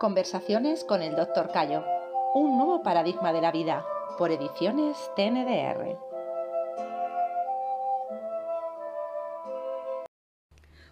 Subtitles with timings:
[0.00, 1.50] Conversaciones con el Dr.
[1.52, 1.84] Cayo.
[2.34, 3.84] Un nuevo paradigma de la vida.
[4.16, 5.98] Por ediciones TNDR.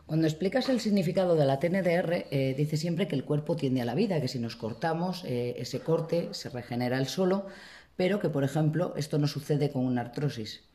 [0.04, 3.86] Cuando explicas el significado de la TNDR, eh, dice siempre que el cuerpo tiende a
[3.86, 7.46] la vida, que si nos cortamos, eh, ese corte se regenera el solo,
[7.96, 10.68] pero que, por ejemplo, esto no sucede con una artrosis.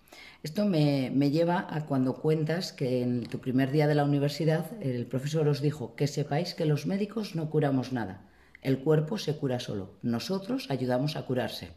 [0.44, 5.06] Esto me, lleva a cuando cuentas que en tu primer día de la universidad el
[5.06, 8.26] profesor os dijo que sepáis que los médicos no curamos nada.
[8.62, 9.92] El cuerpo se cura solo.
[10.02, 11.70] Nosotros ayudamos a curarse.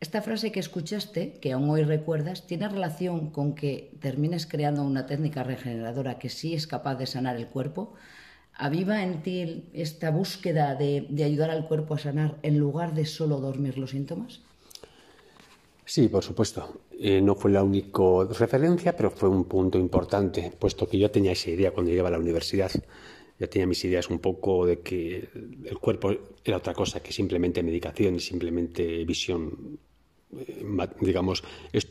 [0.00, 5.06] Esta frase que escuchaste, que aún hoy recuerdas, tiene relación con que termines creando una
[5.06, 7.94] técnica regeneradora que sí es capaz de sanar el cuerpo.
[8.54, 13.06] ¿Aviva en ti esta búsqueda de, de ayudar al cuerpo a sanar en lugar de
[13.06, 14.40] solo dormir los síntomas?
[15.88, 16.82] Sí, por supuesto.
[17.00, 18.02] Eh, no fue la única
[18.38, 22.12] referencia, pero fue un punto importante, puesto que yo tenía esa idea cuando llegaba a
[22.12, 22.70] la universidad.
[23.38, 25.30] Ya tenía mis ideas un poco de que
[25.64, 29.78] el cuerpo era otra cosa que simplemente medicación y simplemente visión,
[30.36, 30.62] eh,
[31.00, 31.42] digamos,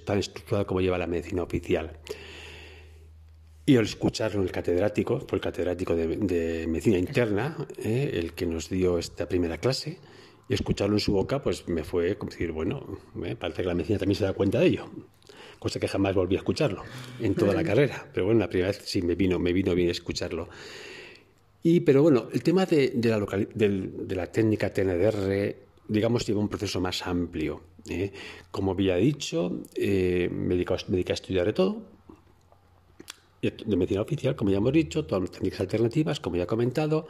[0.05, 1.97] tan estructurada como lleva la medicina oficial.
[3.65, 8.69] Y al escucharlo el catedrático, fue el catedrático de, medicina interna, eh, el que nos
[8.69, 9.97] dio esta primera clase,
[10.49, 13.73] y escucharlo en su boca, pues me fue como decir, bueno, me parece que la
[13.73, 14.85] medicina también se da cuenta de ello.
[15.59, 16.83] Cosa que jamás volví a escucharlo
[17.19, 18.07] en toda la carrera.
[18.13, 20.49] Pero bueno, la primera vez sí me vino, me vino bien escucharlo.
[21.63, 23.19] Y, pero bueno, el tema de, la,
[23.53, 25.55] de, la técnica TNDR,
[25.87, 27.61] digamos, lleva un proceso más amplio.
[27.89, 28.13] ¿eh?
[28.51, 31.81] Como había dicho, eh, me, dediqué, a estudiar de todo,
[33.41, 37.07] de medicina oficial, como ya hemos dicho, todas las técnicas alternativas, como ya he comentado,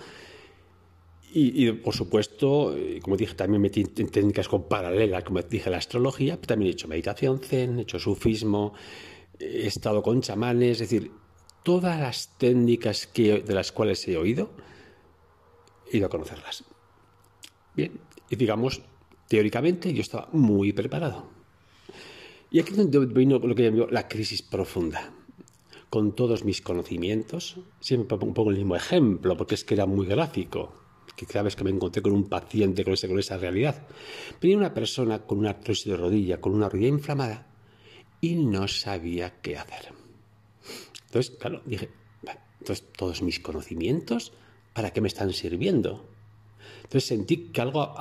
[1.30, 5.78] y, por supuesto, eh, como dije, también metí en técnicas con paralelas, como dije, la
[5.78, 8.74] astrología, pero también he hecho meditación zen, he hecho sufismo,
[9.38, 11.12] he estado con chamanes, es decir,
[11.64, 14.52] todas las técnicas que, de las cuales he oído,
[15.92, 16.64] he ido a conocerlas.
[17.76, 18.82] Bien, y digamos,
[19.28, 21.28] teóricamente yo estaba muy preparado.
[22.50, 25.12] Y aquí es donde vino lo que llamo la crisis profunda.
[25.90, 30.87] Con todos mis conocimientos, siempre pongo el mismo ejemplo, porque es que era muy gráfico
[31.18, 33.88] que cada vez que me encontré con un paciente con, ese, con esa realidad,
[34.40, 37.48] venía una persona con una artrosis de rodilla, con una rodilla inflamada,
[38.22, 39.92] y no sabía qué hacer.
[41.08, 41.90] Entonces, claro, dije,
[42.60, 44.32] entonces todos mis conocimientos,
[44.74, 46.06] ¿para qué me están sirviendo?
[46.84, 47.96] Entonces sentí que algo,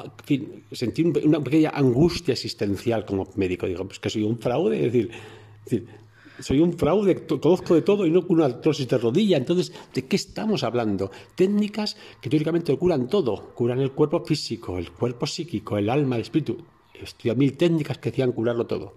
[0.71, 3.67] sentí una pequeña angustia existencial como médico.
[3.67, 6.06] Digo, pues que soy un fraude, es decir, es decir
[6.41, 9.37] soy un fraude, conozco de todo y no con una artrosis de rodilla.
[9.37, 11.11] Entonces, ¿de qué estamos hablando?
[11.35, 13.55] Técnicas que teóricamente curan todo.
[13.55, 16.59] Curan el cuerpo físico, el cuerpo psíquico, el alma, el espíritu.
[16.95, 18.95] Estudié mil técnicas que hacían curarlo todo.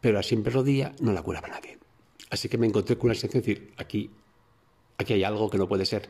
[0.00, 1.78] Pero a siempre rodilla no la curaba nadie.
[2.30, 4.10] Así que me encontré con una sensación de decir, aquí,
[4.98, 6.08] aquí hay algo que no puede ser.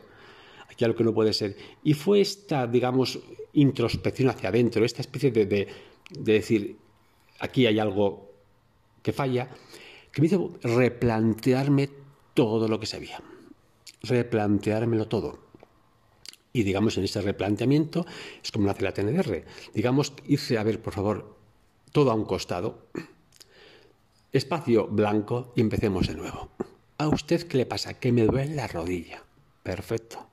[0.69, 1.57] Aquí algo que no puede ser.
[1.83, 3.19] Y fue esta, digamos,
[3.53, 5.67] introspección hacia adentro, esta especie de, de
[6.33, 6.77] decir,
[7.39, 8.31] aquí hay algo
[9.01, 9.49] que falla
[10.11, 11.89] que me hizo replantearme
[12.33, 13.21] todo lo que sabía,
[14.03, 15.39] replanteármelo todo.
[16.53, 18.05] Y digamos, en ese replanteamiento
[18.43, 19.45] es como nace la TNR.
[19.73, 21.37] Digamos, hice, a ver, por favor,
[21.91, 22.87] todo a un costado,
[24.33, 26.49] espacio blanco y empecemos de nuevo.
[26.97, 27.99] ¿A usted qué le pasa?
[27.99, 29.23] Que me duele la rodilla.
[29.63, 30.27] Perfecto.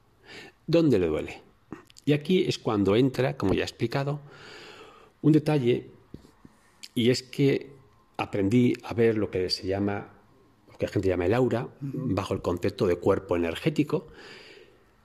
[0.66, 1.42] ¿Dónde le duele?
[2.04, 4.20] Y aquí es cuando entra, como ya he explicado,
[5.22, 5.90] un detalle,
[6.94, 7.77] y es que
[8.18, 10.10] aprendí a ver lo que se llama,
[10.70, 14.08] lo que la gente llama el aura, bajo el concepto de cuerpo energético,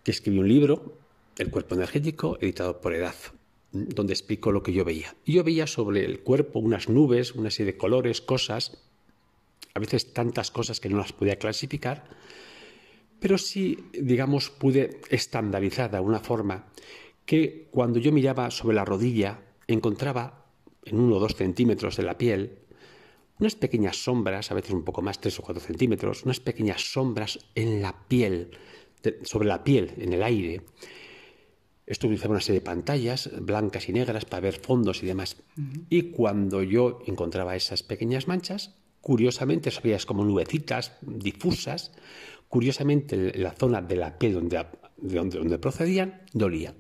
[0.04, 0.98] que escribí un libro,
[1.38, 3.16] El cuerpo energético, editado por Edad,
[3.72, 5.16] donde explico lo que yo veía.
[5.26, 8.84] Y yo veía sobre el cuerpo unas nubes, una serie de colores, cosas,
[9.74, 12.04] a veces tantas cosas que no las podía clasificar,
[13.20, 16.68] pero sí, digamos, pude estandarizar de alguna forma
[17.26, 20.46] que cuando yo miraba sobre la rodilla encontraba
[20.84, 22.60] en uno o dos centímetros de la piel
[23.40, 27.40] unas pequeñas sombras, a veces un poco más, tres o cuatro centímetros, unas pequeñas sombras
[27.56, 28.52] en la piel,
[29.24, 30.62] sobre la piel, en el aire.
[31.86, 35.36] Esto utilizaba una serie de pantallas blancas y negras para ver fondos y demás.
[35.90, 41.92] Y cuando yo encontraba esas pequeñas manchas, curiosamente, se veías como nubecitas difusas,
[42.48, 44.66] curiosamente la zona de la piel donde,
[44.98, 46.74] de donde, procedían dolía.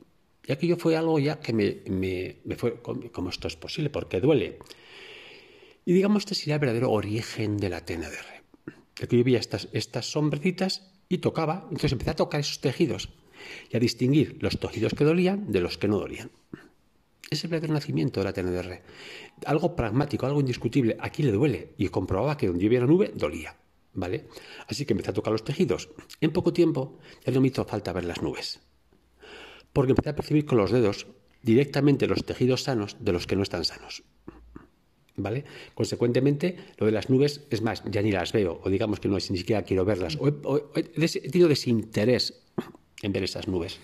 [0.45, 3.89] Y aquello fue algo ya que me, me, me fue, como esto es posible?
[3.89, 4.60] Porque duele.
[5.85, 8.44] Y digamos, este sería el verdadero origen de la TNDR.
[8.95, 13.09] que yo veía estas, estas sombrecitas y tocaba, entonces empecé a tocar esos tejidos
[13.69, 16.31] y a distinguir los tejidos que dolían de los que no dolían.
[17.30, 18.81] Es el verdadero nacimiento de la TNDR.
[19.45, 20.97] Algo pragmático, algo indiscutible.
[21.00, 21.74] Aquí le duele.
[21.77, 23.57] Y comprobaba que donde yo la nube, dolía.
[23.95, 24.27] ¿Vale?
[24.68, 25.89] Así que empecé a tocar los tejidos.
[26.21, 28.59] En poco tiempo ya no me hizo falta ver las nubes.
[29.71, 31.07] porque empecé a percibir con los dedos
[31.41, 34.03] directamente los tejidos sanos de los que no están sanos.
[35.75, 39.15] Consecuentemente, lo de las nubes, es más, ya ni las veo, o digamos que no,
[39.15, 40.27] ni siquiera quiero verlas, o
[40.75, 42.42] he, tenido desinterés
[43.01, 43.77] en ver esas nubes.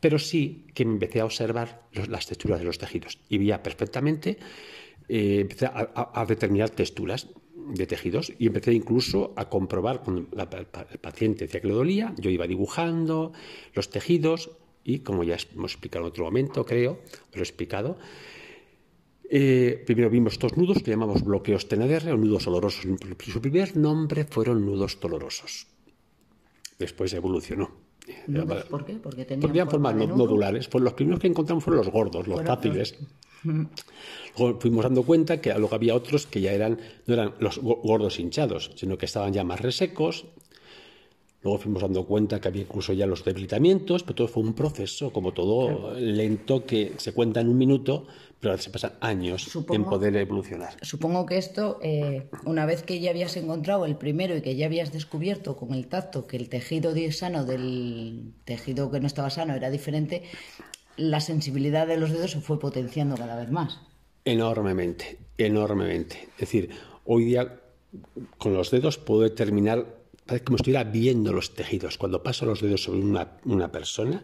[0.00, 4.38] Pero sí que me empecé a observar las texturas de los tejidos y veía perfectamente,
[5.08, 11.46] eh, empecé a, determinar texturas de tejidos y empecé incluso a comprobar cuando el paciente
[11.46, 13.32] decía que le dolía, yo iba dibujando
[13.74, 14.50] los tejidos
[14.84, 17.00] y como ya hemos explicado en otro momento, creo,
[17.32, 17.98] lo he explicado,
[19.30, 22.86] eh, primero vimos estos nudos que llamamos bloqueos TNDR o nudos dolorosos.
[23.20, 25.66] Su primer nombre fueron nudos dolorosos.
[26.78, 27.70] Después evolucionó.
[28.70, 28.94] ¿Por qué?
[28.94, 30.68] Porque tenían, formas nodulares.
[30.68, 32.96] Pues los primeros que encontramos fueron los gordos, los fáciles.
[34.38, 38.18] Luego fuimos dando cuenta que luego había otros que ya eran, no eran los gordos
[38.18, 40.26] hinchados, sino que estaban ya más resecos,
[41.42, 45.12] Luego fuimos dando cuenta que había incluso ya los debilitamientos, pero todo fue un proceso,
[45.12, 48.06] como todo lento, que se cuenta en un minuto,
[48.40, 50.76] pero se pasan años en poder evolucionar.
[50.82, 54.66] Supongo que esto, eh, una vez que ya habías encontrado el primero y que ya
[54.66, 59.54] habías descubierto con el tacto que el tejido sano del tejido que no estaba sano
[59.54, 60.22] era diferente,
[60.96, 63.80] la sensibilidad de los dedos se fue potenciando cada vez más.
[64.24, 66.28] Enormemente, enormemente.
[66.34, 66.70] Es decir,
[67.04, 67.60] hoy día
[68.36, 69.98] con los dedos puedo determinar
[70.28, 71.96] parece como si estuviera viendo los tejidos.
[71.96, 74.22] Cuando paso los dedos sobre una, persona,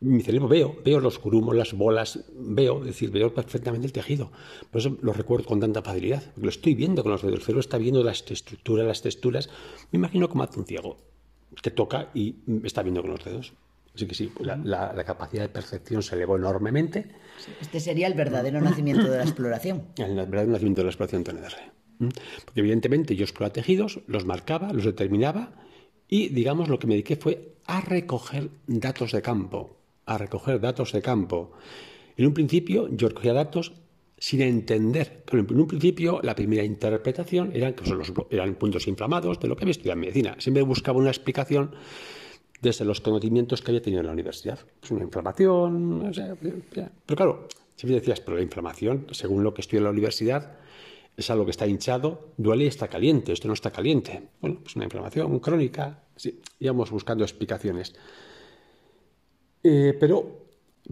[0.00, 4.30] mi cerebro veo, veo los grumos, las bolas, veo, es decir, veo perfectamente el tejido.
[4.70, 7.38] Por eso lo recuerdo con tanta facilidad, lo estoy viendo con los dedos.
[7.38, 9.48] El cerebro está viendo las estructuras, las texturas.
[9.92, 10.96] Me imagino como hace un ciego,
[11.62, 13.52] que toca y está viendo con los dedos.
[13.94, 17.06] Así que sí, la, capacidad de percepción se elevó enormemente.
[17.62, 19.84] Este sería el verdadero nacimiento de la exploración.
[19.96, 21.54] El verdadero nacimiento de la exploración TNR.
[22.44, 25.54] Porque evidentemente yo exploraba tejidos, los marcaba, los determinaba
[26.08, 29.75] y, digamos, lo que me dediqué fue a recoger datos de campo,
[30.06, 31.52] a recoger datos de campo.
[32.16, 33.72] En un principio yo recogía datos
[34.18, 39.48] sin entender, en un principio la primera interpretación eran que los, eran puntos inflamados de
[39.48, 40.36] lo que había estudiado en medicina.
[40.38, 41.74] Siempre buscaba una explicación
[42.62, 44.58] desde los conocimientos que había tenido en la universidad.
[44.80, 46.10] Pues una inflamación,
[47.04, 50.56] pero claro, siempre decías, pero la inflamación, según lo que estudié en la universidad,
[51.16, 54.28] es algo que está hinchado, duele y está caliente, esto no está caliente.
[54.40, 57.94] Bueno, pues una inflamación crónica, sí, íbamos buscando explicaciones.
[59.68, 60.16] Eh, pero,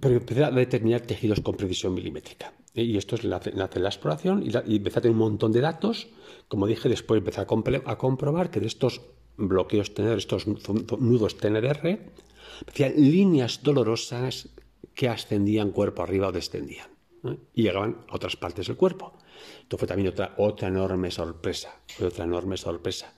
[0.00, 2.53] pero empecé a determinar tejidos con precisión milimétrica.
[2.75, 5.61] Y esto es la, la, exploración y, la, y, empecé a tener un montón de
[5.61, 6.09] datos.
[6.49, 7.47] Como dije, después empecé a,
[7.93, 9.00] a comprobar que de estos
[9.37, 12.00] bloqueos tener, estos nudos TNR,
[12.67, 14.49] hacían líneas dolorosas
[14.93, 16.88] que ascendían cuerpo arriba o descendían
[17.55, 19.15] y llegaban a otras partes del cuerpo.
[19.62, 23.12] Esto fue también otra, otra enorme sorpresa, otra enorme sorpresa.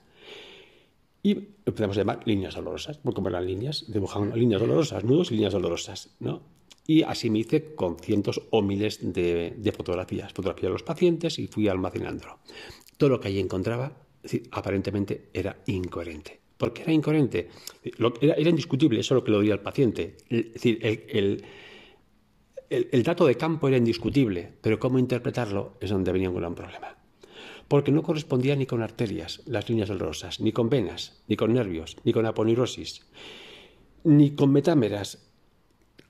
[1.27, 1.33] Y
[1.67, 5.55] empezamos a llamar líneas dolorosas, porque como eran líneas, dibujaban líneas dolorosas, nudos y líneas
[5.55, 6.41] dolorosas, ¿no?
[6.87, 11.49] Y así me hice con cientos o miles de, fotografías, fotografías de los pacientes y
[11.49, 12.39] fui almacenándolo.
[12.97, 13.93] Todo lo que allí encontraba,
[14.53, 16.39] aparentemente era incoherente.
[16.57, 17.49] ¿Por qué era incoherente?
[18.21, 20.19] Era, indiscutible, eso es lo que lo diría el paciente.
[20.31, 21.43] Es decir, el
[22.71, 26.97] el, dato de campo era indiscutible, pero cómo interpretarlo es donde venía un gran problema.
[27.69, 31.97] Porque no correspondía ni con arterias, las líneas dolorosas, ni con venas, ni con nervios,
[32.05, 33.07] ni con aponeurosis,
[34.05, 35.31] ni con metámeras,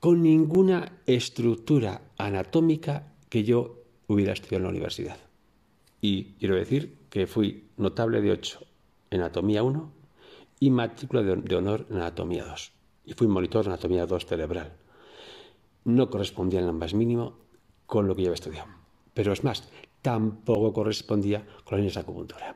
[0.00, 5.18] con ninguna estructura anatómica que yo hubiera estudiado en la universidad.
[6.00, 8.60] Y quiero decir que fui notable de 8
[9.10, 9.92] en anatomía 1
[10.60, 12.72] y matrícula de, honor en anatomía 2.
[13.06, 14.76] Y fui monitor de anatomía 2 cerebral
[15.86, 17.38] no correspondía en lo más mínimo
[17.86, 18.68] con lo que yo había estudiado.
[19.14, 19.68] Pero es más,
[20.06, 22.54] tampoco correspondía con de acupuntura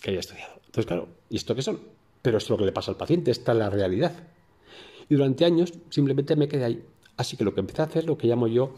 [0.00, 0.54] que había estudiado.
[0.66, 1.80] Entonces, claro, ¿y esto qué son?
[2.22, 4.12] Pero esto es lo que le pasa al paciente, esta es la realidad.
[5.08, 6.84] Y durante años simplemente me quedé ahí.
[7.16, 8.74] Así que lo que empecé a hacer, lo que llamo yo,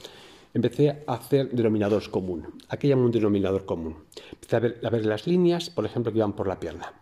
[0.54, 2.46] empecé a hacer denominadores común.
[2.70, 3.96] ¿A qué llamo un denominador común?
[4.32, 6.94] Empecé a ver, a ver las líneas, por ejemplo, que iban por la pierna.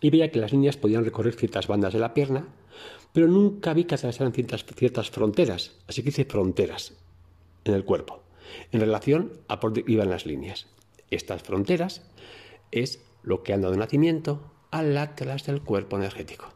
[0.00, 2.48] Y veía que las líneas podían recorrer ciertas bandas de la pierna
[3.12, 6.92] pero nunca vi que atravesaran ciertas, ciertas fronteras, así que hice fronteras
[7.64, 8.22] en el cuerpo,
[8.72, 10.66] en relación a por dónde iban las líneas.
[11.10, 12.02] Estas fronteras
[12.70, 16.48] es lo que han dado nacimiento al atlas del cuerpo energético.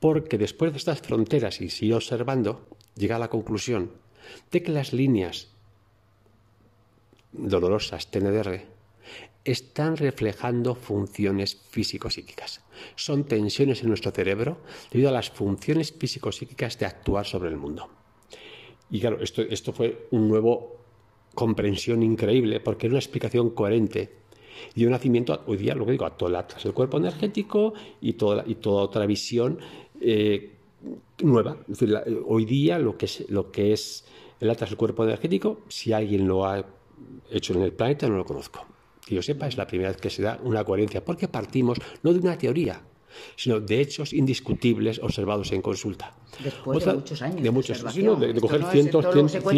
[0.00, 3.92] Porque después de estas fronteras y sigo observando, llega a la conclusión
[4.50, 5.48] de que las líneas
[7.32, 8.62] dolorosas TNDR
[9.44, 12.62] están reflejando funciones físico-psíquicas.
[12.96, 14.58] Son tensiones en nuestro cerebro
[14.90, 17.88] debido a las funciones físico-psíquicas de actuar sobre el mundo.
[18.90, 20.85] Y claro, esto, esto fue un nuevo
[21.36, 24.26] comprensión increíble porque era una explicación coherente
[24.84, 28.56] un nacimiento, hoy día lo que digo, a todo el cuerpo energético y toda, y
[28.56, 29.58] toda otra visión
[30.00, 30.52] eh,
[31.22, 31.56] nueva.
[31.66, 34.04] Decir, hoy día lo que, es, lo que es
[34.40, 36.64] el Atlas del Cuerpo Energético, si alguien lo ha
[37.30, 38.66] hecho en el planeta, no lo conozco.
[39.04, 42.12] Que yo sepa, es la primera vez que se da una coherencia, porque partimos no
[42.12, 42.82] de una teoría,
[43.36, 46.14] sino de hechos indiscutibles observados en consulta.
[46.42, 47.42] Después de muchos años.
[47.42, 49.50] De muchos años, de, coger cientos, cientos,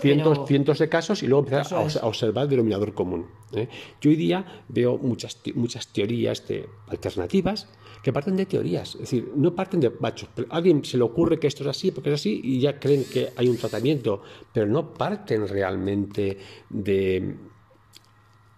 [0.00, 3.26] cientos, cientos, de casos y luego empezar a, observar el denominador común.
[3.52, 3.68] ¿eh?
[4.00, 7.68] Yo hoy día veo muchas, muchas teorías de alternativas
[8.02, 10.28] que parten de teorías, es decir, no parten de machos.
[10.50, 13.04] A alguien se le ocurre que esto es así porque es así y ya creen
[13.04, 16.38] que hay un tratamiento, pero no parten realmente
[16.68, 17.36] de,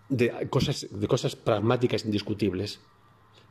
[0.08, 2.80] de, cosas, de cosas pragmáticas indiscutibles.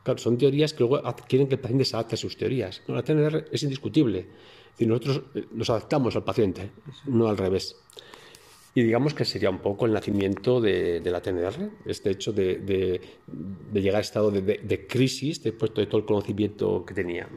[0.04, 2.82] Claro, son teorías que luego quieren que el paciente se adapte a sus teorías.
[2.86, 4.26] la TNR es indiscutible.
[4.78, 6.70] Y nosotros eh, nos adaptamos al paciente,
[7.06, 7.76] no al revés.
[8.74, 13.00] Y digamos que sería un poco el nacimiento de, la TNR, este hecho de,
[13.72, 17.28] llegar a estado de, crisis después de todo el conocimiento que tenía.